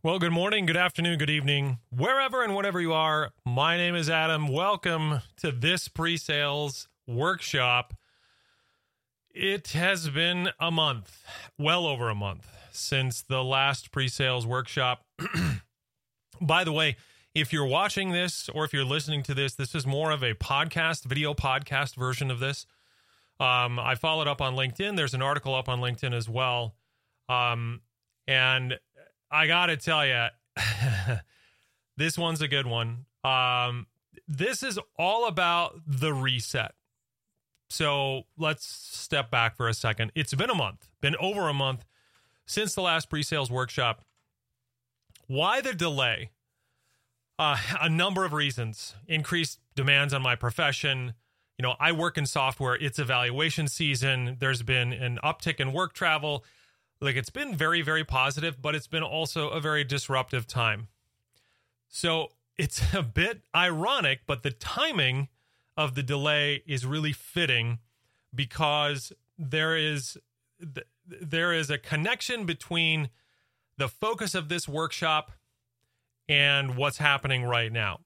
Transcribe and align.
Well, 0.00 0.20
good 0.20 0.30
morning, 0.30 0.66
good 0.66 0.76
afternoon, 0.76 1.18
good 1.18 1.28
evening, 1.28 1.80
wherever 1.90 2.44
and 2.44 2.54
whatever 2.54 2.80
you 2.80 2.92
are. 2.92 3.32
My 3.44 3.76
name 3.76 3.96
is 3.96 4.08
Adam. 4.08 4.46
Welcome 4.46 5.22
to 5.38 5.50
this 5.50 5.88
pre 5.88 6.16
sales 6.16 6.86
workshop. 7.08 7.94
It 9.34 9.72
has 9.72 10.08
been 10.08 10.50
a 10.60 10.70
month, 10.70 11.24
well 11.58 11.84
over 11.84 12.10
a 12.10 12.14
month, 12.14 12.48
since 12.70 13.22
the 13.22 13.42
last 13.42 13.90
pre 13.90 14.06
sales 14.06 14.46
workshop. 14.46 15.04
By 16.40 16.62
the 16.62 16.72
way, 16.72 16.96
if 17.34 17.52
you're 17.52 17.66
watching 17.66 18.12
this 18.12 18.48
or 18.54 18.64
if 18.64 18.72
you're 18.72 18.84
listening 18.84 19.24
to 19.24 19.34
this, 19.34 19.56
this 19.56 19.74
is 19.74 19.84
more 19.84 20.12
of 20.12 20.22
a 20.22 20.34
podcast, 20.34 21.06
video 21.06 21.34
podcast 21.34 21.96
version 21.96 22.30
of 22.30 22.38
this. 22.38 22.66
Um, 23.40 23.80
I 23.80 23.96
followed 23.96 24.28
up 24.28 24.40
on 24.40 24.54
LinkedIn. 24.54 24.96
There's 24.96 25.14
an 25.14 25.22
article 25.22 25.56
up 25.56 25.68
on 25.68 25.80
LinkedIn 25.80 26.14
as 26.14 26.28
well. 26.28 26.76
Um, 27.28 27.80
and 28.28 28.78
I 29.30 29.46
got 29.46 29.66
to 29.66 29.76
tell 29.76 30.06
you, 30.06 30.26
this 31.96 32.16
one's 32.16 32.40
a 32.40 32.48
good 32.48 32.66
one. 32.66 33.06
Um, 33.24 33.86
this 34.26 34.62
is 34.62 34.78
all 34.98 35.26
about 35.26 35.80
the 35.86 36.12
reset. 36.12 36.72
So 37.70 38.22
let's 38.38 38.66
step 38.66 39.30
back 39.30 39.56
for 39.56 39.68
a 39.68 39.74
second. 39.74 40.12
It's 40.14 40.34
been 40.34 40.50
a 40.50 40.54
month, 40.54 40.88
been 41.00 41.16
over 41.16 41.48
a 41.48 41.54
month 41.54 41.84
since 42.46 42.74
the 42.74 42.80
last 42.80 43.10
pre 43.10 43.22
sales 43.22 43.50
workshop. 43.50 44.04
Why 45.26 45.60
the 45.60 45.74
delay? 45.74 46.30
Uh, 47.38 47.58
a 47.80 47.88
number 47.88 48.24
of 48.24 48.32
reasons. 48.32 48.94
Increased 49.06 49.60
demands 49.76 50.14
on 50.14 50.22
my 50.22 50.34
profession. 50.34 51.14
You 51.58 51.62
know, 51.62 51.74
I 51.78 51.92
work 51.92 52.16
in 52.16 52.26
software, 52.26 52.74
it's 52.74 52.98
evaluation 52.98 53.68
season. 53.68 54.36
There's 54.38 54.62
been 54.62 54.92
an 54.92 55.18
uptick 55.22 55.60
in 55.60 55.72
work 55.72 55.92
travel 55.92 56.44
like 57.00 57.16
it's 57.16 57.30
been 57.30 57.54
very 57.54 57.82
very 57.82 58.04
positive 58.04 58.60
but 58.60 58.74
it's 58.74 58.86
been 58.86 59.02
also 59.02 59.48
a 59.48 59.60
very 59.60 59.84
disruptive 59.84 60.46
time. 60.46 60.88
So 61.88 62.28
it's 62.56 62.82
a 62.94 63.02
bit 63.02 63.42
ironic 63.54 64.20
but 64.26 64.42
the 64.42 64.50
timing 64.50 65.28
of 65.76 65.94
the 65.94 66.02
delay 66.02 66.62
is 66.66 66.84
really 66.84 67.12
fitting 67.12 67.78
because 68.34 69.12
there 69.38 69.76
is 69.76 70.18
there 71.06 71.52
is 71.52 71.70
a 71.70 71.78
connection 71.78 72.44
between 72.44 73.10
the 73.76 73.88
focus 73.88 74.34
of 74.34 74.48
this 74.48 74.68
workshop 74.68 75.32
and 76.28 76.76
what's 76.76 76.98
happening 76.98 77.44
right 77.44 77.72
now. 77.72 78.00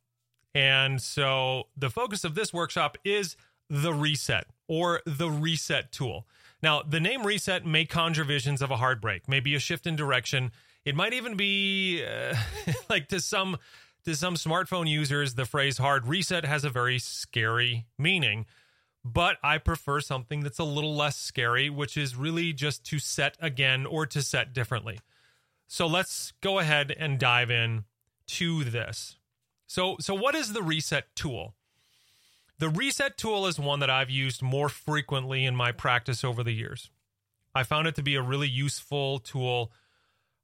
And 0.54 1.00
so 1.00 1.64
the 1.76 1.90
focus 1.90 2.24
of 2.24 2.34
this 2.34 2.52
workshop 2.52 2.98
is 3.04 3.36
the 3.68 3.92
reset 3.94 4.46
or 4.68 5.00
the 5.06 5.30
reset 5.30 5.92
tool 5.92 6.26
now, 6.62 6.82
the 6.82 7.00
name 7.00 7.26
reset 7.26 7.66
may 7.66 7.84
conjure 7.84 8.24
visions 8.24 8.62
of 8.62 8.70
a 8.70 8.76
hard 8.76 9.00
break, 9.00 9.28
maybe 9.28 9.54
a 9.54 9.58
shift 9.58 9.86
in 9.86 9.96
direction. 9.96 10.52
It 10.84 10.94
might 10.94 11.12
even 11.12 11.36
be 11.36 12.04
uh, 12.04 12.36
like 12.90 13.08
to 13.08 13.20
some 13.20 13.58
to 14.04 14.16
some 14.16 14.34
smartphone 14.34 14.88
users, 14.88 15.34
the 15.34 15.44
phrase 15.44 15.78
hard 15.78 16.06
reset 16.06 16.44
has 16.44 16.64
a 16.64 16.70
very 16.70 16.98
scary 16.98 17.86
meaning. 17.98 18.46
But 19.04 19.36
I 19.42 19.58
prefer 19.58 20.00
something 20.00 20.40
that's 20.40 20.58
a 20.58 20.64
little 20.64 20.94
less 20.94 21.16
scary, 21.16 21.70
which 21.70 21.96
is 21.96 22.16
really 22.16 22.52
just 22.52 22.84
to 22.86 22.98
set 22.98 23.36
again 23.40 23.86
or 23.86 24.06
to 24.06 24.22
set 24.22 24.52
differently. 24.52 25.00
So 25.66 25.86
let's 25.86 26.32
go 26.40 26.58
ahead 26.58 26.94
and 26.96 27.18
dive 27.18 27.50
in 27.50 27.84
to 28.28 28.62
this. 28.64 29.16
So 29.66 29.96
so 30.00 30.14
what 30.14 30.34
is 30.34 30.52
the 30.52 30.62
reset 30.62 31.14
tool? 31.16 31.54
The 32.58 32.68
reset 32.68 33.18
tool 33.18 33.46
is 33.46 33.58
one 33.58 33.80
that 33.80 33.90
I've 33.90 34.10
used 34.10 34.42
more 34.42 34.68
frequently 34.68 35.44
in 35.44 35.56
my 35.56 35.72
practice 35.72 36.22
over 36.22 36.42
the 36.42 36.52
years. 36.52 36.90
I 37.54 37.64
found 37.64 37.86
it 37.86 37.96
to 37.96 38.02
be 38.02 38.14
a 38.14 38.22
really 38.22 38.48
useful 38.48 39.18
tool 39.18 39.72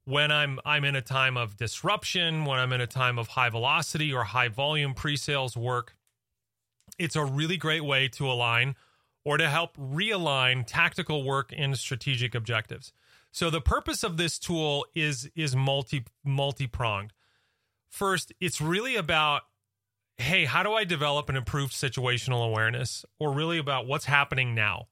when 0.05 0.33
I'm 0.33 0.59
I'm 0.65 0.85
in 0.85 0.97
a 0.97 1.03
time 1.03 1.37
of 1.37 1.57
disruption, 1.57 2.45
when 2.45 2.59
I'm 2.59 2.73
in 2.73 2.81
a 2.81 2.87
time 2.87 3.19
of 3.19 3.29
high 3.29 3.51
velocity 3.51 4.13
or 4.13 4.25
high 4.25 4.49
volume 4.49 4.95
pre-sales 4.95 5.57
work. 5.57 5.97
It's 6.99 7.17
a 7.17 7.25
really 7.25 7.57
great 7.57 7.85
way 7.85 8.09
to 8.09 8.31
align 8.31 8.75
or 9.25 9.37
to 9.37 9.49
help 9.49 9.77
realign 9.77 10.65
tactical 10.67 11.25
work 11.25 11.53
and 11.55 11.77
strategic 11.77 12.35
objectives. 12.35 12.93
So 13.31 13.51
the 13.51 13.61
purpose 13.61 14.03
of 14.03 14.17
this 14.17 14.39
tool 14.39 14.87
is 14.95 15.31
is 15.37 15.55
multi 15.55 16.05
multi-pronged. 16.25 17.13
First, 17.91 18.33
it's 18.41 18.61
really 18.61 18.97
about 18.97 19.43
hey, 20.19 20.45
how 20.45 20.63
do 20.63 20.73
I 20.73 20.85
develop 20.85 21.29
an 21.29 21.37
improved 21.37 21.73
situational 21.73 22.45
awareness 22.45 23.05
or 23.19 23.33
really 23.33 23.59
about 23.59 23.87
what's 23.87 24.05
happening 24.05 24.55
now? 24.55 24.89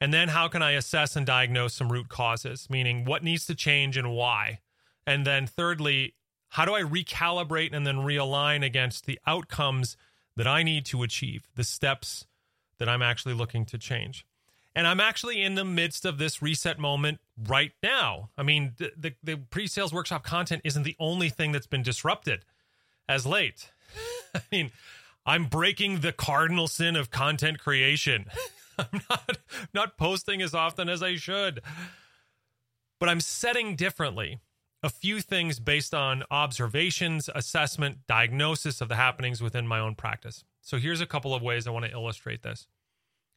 And 0.00 0.12
then 0.12 0.28
how 0.28 0.48
can 0.48 0.62
I 0.62 0.72
assess 0.72 1.16
and 1.16 1.24
diagnose 1.24 1.74
some 1.74 1.92
root 1.92 2.08
causes, 2.08 2.68
meaning 2.68 3.04
what 3.04 3.22
needs 3.22 3.46
to 3.46 3.54
change 3.54 3.96
and 3.96 4.10
why? 4.12 4.60
And 5.06 5.26
then 5.26 5.46
thirdly, 5.46 6.14
how 6.48 6.64
do 6.64 6.74
I 6.74 6.82
recalibrate 6.82 7.74
and 7.74 7.86
then 7.86 7.96
realign 7.96 8.64
against 8.64 9.06
the 9.06 9.18
outcomes 9.26 9.96
that 10.36 10.46
I 10.46 10.62
need 10.62 10.86
to 10.86 11.02
achieve, 11.02 11.48
the 11.54 11.64
steps 11.64 12.26
that 12.78 12.88
I'm 12.88 13.02
actually 13.02 13.34
looking 13.34 13.64
to 13.66 13.78
change? 13.78 14.26
And 14.74 14.86
I'm 14.86 14.98
actually 14.98 15.42
in 15.42 15.54
the 15.54 15.64
midst 15.64 16.04
of 16.04 16.18
this 16.18 16.42
reset 16.42 16.78
moment 16.78 17.20
right 17.46 17.72
now. 17.82 18.30
I 18.36 18.42
mean, 18.42 18.72
the, 18.78 18.92
the, 18.96 19.14
the 19.22 19.36
pre 19.36 19.66
sales 19.66 19.92
workshop 19.92 20.24
content 20.24 20.62
isn't 20.64 20.82
the 20.82 20.96
only 20.98 21.28
thing 21.28 21.52
that's 21.52 21.66
been 21.66 21.82
disrupted 21.82 22.44
as 23.08 23.24
late. 23.24 23.70
I 24.34 24.40
mean, 24.50 24.70
I'm 25.26 25.46
breaking 25.46 26.00
the 26.00 26.12
cardinal 26.12 26.68
sin 26.68 26.96
of 26.96 27.10
content 27.10 27.58
creation. 27.58 28.26
I'm 28.78 29.00
not 29.08 29.38
not 29.72 29.96
posting 29.96 30.42
as 30.42 30.54
often 30.54 30.88
as 30.88 31.02
I 31.02 31.16
should. 31.16 31.60
But 33.00 33.08
I'm 33.08 33.20
setting 33.20 33.76
differently. 33.76 34.40
A 34.82 34.90
few 34.90 35.20
things 35.20 35.60
based 35.60 35.94
on 35.94 36.24
observations, 36.30 37.30
assessment, 37.34 37.98
diagnosis 38.06 38.82
of 38.82 38.88
the 38.88 38.96
happenings 38.96 39.42
within 39.42 39.66
my 39.66 39.78
own 39.78 39.94
practice. 39.94 40.44
So 40.60 40.76
here's 40.76 41.00
a 41.00 41.06
couple 41.06 41.34
of 41.34 41.42
ways 41.42 41.66
I 41.66 41.70
want 41.70 41.86
to 41.86 41.90
illustrate 41.90 42.42
this. 42.42 42.66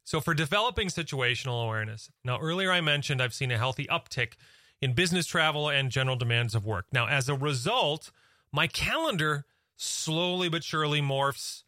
So 0.04 0.20
for 0.20 0.34
developing 0.34 0.90
situational 0.90 1.64
awareness. 1.64 2.10
Now 2.24 2.40
earlier 2.40 2.72
I 2.72 2.82
mentioned 2.82 3.22
I've 3.22 3.34
seen 3.34 3.52
a 3.52 3.58
healthy 3.58 3.86
uptick 3.86 4.34
in 4.82 4.94
business 4.94 5.26
travel 5.26 5.70
and 5.70 5.90
general 5.90 6.16
demands 6.16 6.54
of 6.54 6.66
work. 6.66 6.86
Now 6.92 7.08
as 7.08 7.30
a 7.30 7.36
result, 7.36 8.12
my 8.52 8.68
calendar 8.68 9.46
slowly 9.78 10.50
but 10.50 10.64
surely 10.64 11.02
morphs 11.02 11.64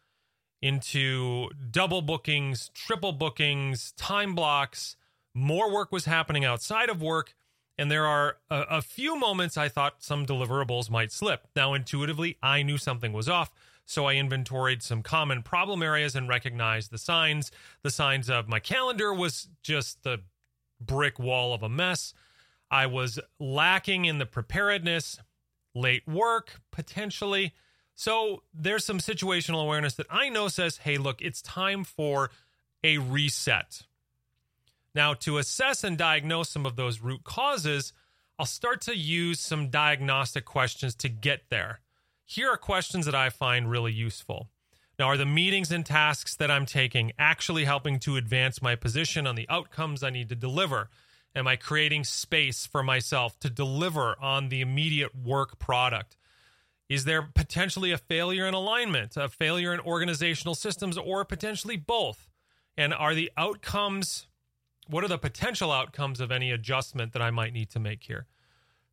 into 0.61 1.49
double 1.71 2.01
bookings, 2.01 2.69
triple 2.73 3.13
bookings, 3.13 3.93
time 3.93 4.35
blocks. 4.35 4.97
More 5.33 5.71
work 5.71 5.91
was 5.91 6.05
happening 6.05 6.43
outside 6.43 6.89
of 6.89 7.01
work. 7.01 7.35
And 7.77 7.89
there 7.89 8.05
are 8.05 8.37
a, 8.49 8.61
a, 8.71 8.81
few 8.81 9.17
moments 9.17 9.55
I 9.55 9.69
thought 9.69 10.03
some 10.03 10.25
deliverables 10.25 10.89
might 10.89 11.13
slip. 11.13 11.47
Now, 11.55 11.73
intuitively, 11.73 12.37
I 12.43 12.61
knew 12.61 12.77
something 12.77 13.13
was 13.13 13.29
off. 13.29 13.51
So 13.85 14.05
I 14.05 14.15
inventoried 14.15 14.83
some 14.83 15.01
common 15.01 15.43
problem 15.43 15.81
areas 15.81 16.13
and 16.13 16.27
recognized 16.27 16.91
the 16.91 16.97
signs. 16.97 17.51
The 17.81 17.89
signs 17.89 18.29
of 18.29 18.49
my 18.49 18.59
calendar 18.59 19.13
was 19.13 19.47
just 19.63 20.03
the 20.03 20.19
brick 20.81 21.19
wall 21.19 21.53
of 21.53 21.63
a 21.63 21.69
mess. 21.69 22.13
I 22.69 22.85
was 22.85 23.17
lacking 23.39 24.05
in 24.05 24.17
the 24.19 24.25
preparedness, 24.25 25.19
late 25.73 26.07
work, 26.07 26.59
potentially. 26.71 27.53
So 27.99 28.43
there's 28.53 28.85
some 28.85 28.99
situational 28.99 29.61
awareness 29.61 29.95
that 29.95 30.05
I 30.09 30.29
know 30.29 30.47
says, 30.47 30.77
hey, 30.77 30.97
look, 30.97 31.21
it's 31.21 31.41
time 31.41 31.83
for 31.83 32.31
a 32.81 32.97
reset. 32.97 33.81
Now, 34.95 35.15
to 35.15 35.37
assess 35.37 35.83
and 35.83 35.97
diagnose 35.97 36.47
some 36.47 36.65
of 36.65 36.77
those 36.77 37.01
root 37.01 37.25
causes, 37.25 37.91
I'll 38.39 38.45
start 38.45 38.79
to 38.83 38.95
use 38.95 39.41
some 39.41 39.67
diagnostic 39.67 40.45
questions 40.45 40.95
to 40.95 41.09
get 41.09 41.49
there. 41.49 41.81
Here 42.23 42.49
are 42.49 42.55
questions 42.55 43.05
that 43.05 43.15
I 43.15 43.29
find 43.31 43.69
really 43.69 43.91
useful. 43.91 44.47
Now, 44.97 45.07
are 45.07 45.17
the 45.17 45.25
meetings 45.25 45.69
and 45.69 45.85
tasks 45.85 46.37
that 46.37 46.49
I'm 46.49 46.65
taking 46.65 47.11
actually 47.19 47.65
helping 47.65 47.99
to 47.99 48.15
advance 48.15 48.61
my 48.61 48.77
position 48.77 49.27
on 49.27 49.35
the 49.35 49.49
outcomes 49.49 50.03
I 50.03 50.09
need 50.09 50.29
to 50.29 50.35
deliver? 50.35 50.89
Am 51.35 51.47
I 51.47 51.57
creating 51.57 52.05
space 52.05 52.65
for 52.65 52.81
myself 52.81 53.37
to 53.41 53.49
deliver 53.49 54.15
on 54.21 54.47
the 54.47 54.61
immediate 54.61 55.13
work 55.13 55.59
product? 55.59 56.15
Is 56.89 57.05
there 57.05 57.21
potentially 57.21 57.91
a 57.91 57.97
failure 57.97 58.47
in 58.47 58.55
alignment, 58.55 59.15
a 59.15 59.29
failure 59.29 59.73
in 59.73 59.79
organizational 59.79 60.55
systems, 60.55 60.97
or 60.97 61.23
potentially 61.23 61.77
both? 61.77 62.27
And 62.75 62.93
are 62.93 63.13
the 63.13 63.31
outcomes, 63.37 64.25
what 64.87 65.03
are 65.03 65.07
the 65.07 65.19
potential 65.19 65.71
outcomes 65.71 66.19
of 66.19 66.31
any 66.31 66.51
adjustment 66.51 67.13
that 67.13 67.21
I 67.21 67.29
might 67.29 67.53
need 67.53 67.69
to 67.71 67.79
make 67.79 68.03
here? 68.03 68.25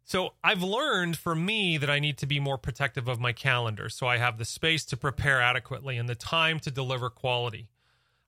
So 0.05 0.35
I've 0.45 0.63
learned 0.63 1.17
for 1.17 1.35
me 1.35 1.79
that 1.79 1.91
I 1.91 1.99
need 1.99 2.19
to 2.19 2.27
be 2.27 2.39
more 2.39 2.59
protective 2.59 3.09
of 3.09 3.19
my 3.19 3.33
calendar 3.33 3.89
so 3.89 4.07
I 4.07 4.19
have 4.19 4.39
the 4.39 4.45
space 4.45 4.85
to 4.87 4.97
prepare 4.97 5.41
adequately 5.41 5.97
and 5.97 6.09
the 6.09 6.15
time 6.15 6.61
to 6.61 6.71
deliver 6.71 7.11
quality. 7.11 7.71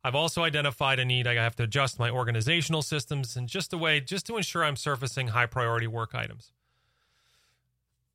I've 0.03 0.15
also 0.15 0.43
identified 0.43 0.99
a 0.99 1.05
need 1.05 1.27
I 1.27 1.35
have 1.35 1.57
to 1.57 1.65
adjust 1.65 1.99
my 1.99 2.11
organizational 2.11 2.83
systems 2.83 3.37
in 3.37 3.47
just 3.47 3.73
a 3.73 3.79
way 3.79 4.01
just 4.01 4.27
to 4.27 4.37
ensure 4.37 4.65
I'm 4.65 4.77
surfacing 4.77 5.29
high 5.29 5.47
priority 5.47 5.87
work 5.87 6.15
items. 6.15 6.53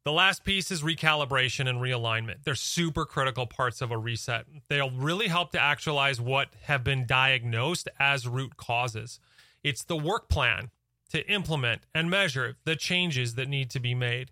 The 0.05 0.11
last 0.11 0.43
piece 0.43 0.69
is 0.69 0.81
recalibration 0.81 1.69
and 1.69 1.79
realignment. 1.79 2.43
They're 2.43 2.55
super 2.55 3.05
critical 3.05 3.47
parts 3.47 3.81
of 3.81 3.89
a 3.89 3.97
reset. 3.97 4.45
They'll 4.67 4.91
really 4.91 5.29
help 5.29 5.53
to 5.53 5.61
actualize 5.61 6.19
what 6.19 6.49
have 6.63 6.83
been 6.83 7.05
diagnosed 7.05 7.87
as 8.01 8.27
root 8.27 8.57
causes. 8.57 9.21
It's 9.63 9.85
the 9.85 9.95
work 9.95 10.27
plan 10.27 10.71
to 11.11 11.25
implement 11.31 11.83
and 11.95 12.09
measure 12.09 12.57
the 12.65 12.75
changes 12.75 13.35
that 13.35 13.47
need 13.47 13.69
to 13.69 13.79
be 13.79 13.95
made. 13.95 14.31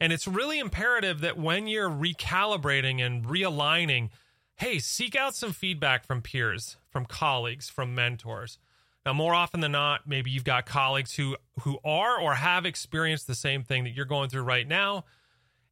And 0.00 0.10
it's 0.10 0.26
really 0.26 0.58
imperative 0.58 1.20
that 1.20 1.36
when 1.36 1.66
you're 1.66 1.90
recalibrating 1.90 3.04
and 3.04 3.26
realigning, 3.26 4.08
hey, 4.56 4.78
seek 4.78 5.14
out 5.14 5.34
some 5.34 5.52
feedback 5.52 6.06
from 6.06 6.22
peers, 6.22 6.78
from 6.88 7.04
colleagues, 7.04 7.68
from 7.68 7.94
mentors. 7.94 8.58
Now, 9.06 9.14
more 9.14 9.32
often 9.34 9.60
than 9.60 9.72
not, 9.72 10.06
maybe 10.06 10.30
you've 10.30 10.44
got 10.44 10.66
colleagues 10.66 11.14
who 11.14 11.36
who 11.60 11.78
are 11.84 12.20
or 12.20 12.34
have 12.34 12.66
experienced 12.66 13.26
the 13.26 13.34
same 13.34 13.62
thing 13.64 13.84
that 13.84 13.90
you're 13.90 14.04
going 14.04 14.28
through 14.28 14.42
right 14.42 14.68
now. 14.68 15.04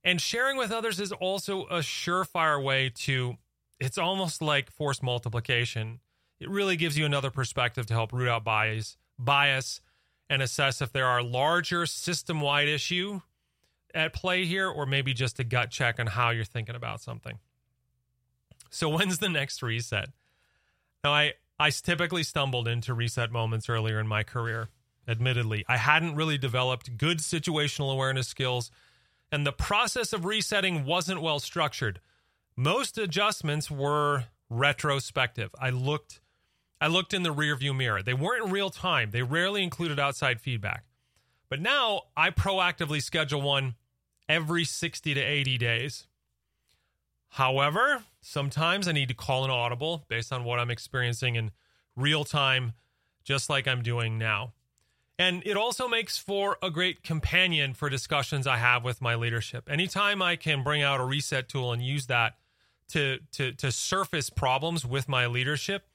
And 0.03 0.21
sharing 0.21 0.57
with 0.57 0.71
others 0.71 1.01
is 1.01 1.13
also 1.13 1.67
a 1.67 1.79
surefire 1.79 2.63
way 2.63 2.91
to 3.01 3.37
it's 3.81 3.99
almost 3.99 4.41
like 4.41 4.71
force 4.71 5.03
multiplication. 5.03 6.01
It 6.41 6.49
really 6.49 6.77
gives 6.77 6.97
you 6.97 7.05
another 7.05 7.31
perspective 7.31 7.87
to 7.87 7.95
help 7.95 8.13
root 8.13 8.29
out 8.29 8.45
bias, 8.45 8.97
bias 9.19 9.81
and 10.31 10.43
assess 10.43 10.81
if 10.81 10.93
there 10.93 11.07
are 11.07 11.23
larger 11.23 11.87
system-wide 11.87 12.69
issue 12.69 13.21
at 13.95 14.13
play 14.13 14.45
here 14.45 14.69
or 14.69 14.87
maybe 14.87 15.15
just 15.15 15.39
a 15.39 15.45
gut 15.45 15.71
check 15.71 15.99
on 15.99 16.07
how 16.07 16.31
you're 16.31 16.45
thinking 16.45 16.75
about 16.75 17.01
something. 17.01 17.39
So 18.71 18.89
when's 18.89 19.19
the 19.19 19.29
next 19.29 19.63
reset? 19.63 20.11
Now 21.03 21.13
I 21.13 21.35
I 21.61 21.71
typically 21.71 22.23
stumbled 22.23 22.69
into 22.69 22.95
reset 22.95 23.33
moments 23.33 23.69
earlier 23.69 23.99
in 23.99 24.07
my 24.07 24.23
career. 24.23 24.69
Admittedly, 25.07 25.65
I 25.69 25.79
hadn't 25.79 26.17
really 26.17 26.39
developed 26.39 26.99
good 26.99 27.19
situational 27.19 27.93
awareness 27.93 28.29
skills 28.29 28.71
and 29.31 29.47
the 29.47 29.53
process 29.53 30.13
of 30.13 30.25
resetting 30.25 30.85
wasn't 30.85 31.23
well 31.23 31.41
structured. 31.41 32.01
Most 32.57 32.99
adjustments 32.99 33.71
were 33.71 34.25
retrospective. 34.51 35.51
I 35.61 35.71
looked 35.71 36.21
I 36.81 36.87
looked 36.87 37.13
in 37.13 37.25
the 37.25 37.35
rearview 37.35 37.77
mirror. 37.77 38.03
They 38.03 38.15
weren't 38.15 38.47
in 38.47 38.53
real 38.53 38.71
time. 38.71 39.11
They 39.11 39.23
rarely 39.23 39.65
included 39.65 39.99
outside 39.99 40.41
feedback. 40.41 40.85
But 41.49 41.61
now 41.61 42.03
I 42.17 42.31
proactively 42.31 43.03
schedule 43.03 43.43
one 43.43 43.75
every 44.29 44.65
60 44.65 45.15
to 45.15 45.21
80 45.21 45.59
days. 45.59 46.07
However, 47.31 48.05
sometimes 48.21 48.89
I 48.89 48.93
need 48.93 49.09
to 49.09 49.15
call 49.15 49.45
an 49.45 49.51
audible 49.51 50.05
based 50.09 50.33
on 50.33 50.45
what 50.45 50.59
I'm 50.59 50.71
experiencing 50.71 51.37
in 51.37 51.51
real 51.97 52.25
time, 52.25 52.73
just 53.25 53.51
like 53.51 53.69
I'm 53.69 53.83
doing 53.83 54.19
now. 54.19 54.53
And 55.19 55.43
it 55.45 55.57
also 55.57 55.89
makes 55.89 56.17
for 56.17 56.59
a 56.63 56.71
great 56.71 57.03
companion 57.03 57.75
for 57.75 57.89
discussions 57.89 58.47
I 58.47 58.57
have 58.57 58.85
with 58.85 59.03
my 59.03 59.17
leadership. 59.17 59.69
Anytime 59.69 60.23
I 60.23 60.37
can 60.37 60.63
bring 60.63 60.81
out 60.81 61.01
a 61.01 61.05
reset 61.05 61.49
tool 61.49 61.73
and 61.73 61.83
use 61.83 62.07
that 62.07 62.37
to 62.91 63.19
to 63.33 63.53
to 63.53 63.73
surface 63.73 64.31
problems 64.31 64.87
with 64.87 65.09
my 65.09 65.27
leadership, 65.27 65.87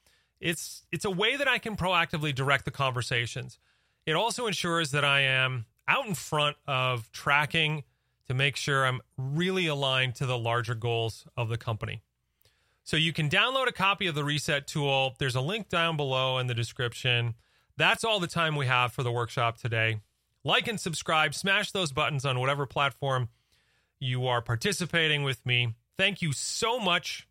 it's 0.41 0.83
it's 0.91 1.05
a 1.05 1.09
way 1.09 1.37
that 1.37 1.47
I 1.47 1.57
can 1.57 1.77
proactively 1.77 2.35
direct 2.35 2.65
the 2.65 2.71
conversations. 2.71 3.59
It 4.05 4.13
also 4.13 4.45
ensures 4.45 4.91
that 4.91 5.05
I 5.05 5.21
am 5.21 5.65
out 5.87 6.05
in 6.05 6.15
front 6.15 6.57
of 6.67 7.09
tracking 7.13 7.83
to 8.27 8.33
make 8.33 8.55
sure 8.55 8.85
I'm 8.85 9.01
really 9.17 9.67
aligned 9.67 10.15
to 10.15 10.25
the 10.25 10.37
larger 10.37 10.75
goals 10.75 11.25
of 11.35 11.49
the 11.49 11.57
company. 11.57 12.01
So 12.83 12.97
you 12.97 13.13
can 13.13 13.29
download 13.29 13.67
a 13.67 13.71
copy 13.71 14.07
of 14.07 14.15
the 14.15 14.23
reset 14.23 14.67
tool. 14.67 15.15
There's 15.17 15.35
a 15.35 15.41
link 15.41 15.69
down 15.69 15.95
below 15.95 16.37
in 16.37 16.47
the 16.47 16.53
description. 16.53 17.35
That's 17.77 18.03
all 18.03 18.19
the 18.19 18.27
time 18.27 18.55
we 18.55 18.65
have 18.67 18.91
for 18.91 19.03
the 19.03 19.11
workshop 19.11 19.57
today. 19.57 20.01
Like 20.43 20.67
and 20.67 20.79
subscribe, 20.79 21.33
smash 21.33 21.71
those 21.71 21.93
buttons 21.93 22.25
on 22.25 22.39
whatever 22.39 22.65
platform 22.65 23.29
you 23.99 24.27
are 24.27 24.41
participating 24.41 25.23
with 25.23 25.45
me. 25.45 25.75
Thank 25.97 26.21
you 26.21 26.33
so 26.33 26.79
much 26.79 27.27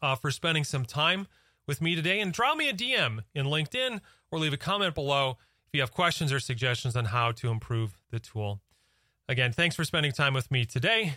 uh, 0.00 0.14
for 0.14 0.30
spending 0.30 0.62
some 0.62 0.84
time 0.84 1.26
with 1.66 1.80
me 1.80 1.96
today. 1.96 2.20
And 2.20 2.32
draw 2.32 2.54
me 2.54 2.68
a 2.68 2.72
DM 2.72 3.20
in 3.34 3.46
LinkedIn 3.46 4.00
or 4.30 4.38
leave 4.38 4.52
a 4.52 4.58
comment 4.58 4.94
below 4.94 5.38
if 5.66 5.74
you 5.74 5.80
have 5.80 5.92
questions 5.92 6.32
or 6.32 6.38
suggestions 6.38 6.94
on 6.94 7.06
how 7.06 7.32
to 7.32 7.50
improve 7.50 7.98
the 8.10 8.20
tool. 8.20 8.60
Again, 9.28 9.52
thanks 9.52 9.74
for 9.74 9.84
spending 9.84 10.12
time 10.12 10.34
with 10.34 10.50
me 10.50 10.64
today, 10.64 11.14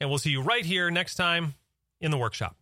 and 0.00 0.08
we'll 0.08 0.18
see 0.18 0.30
you 0.30 0.40
right 0.40 0.64
here 0.64 0.90
next 0.90 1.16
time 1.16 1.54
in 2.00 2.10
the 2.10 2.18
workshop. 2.18 2.56